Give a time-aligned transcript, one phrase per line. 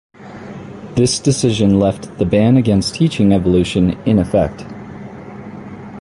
[0.95, 4.65] This decision left the ban against teaching evolution in effect.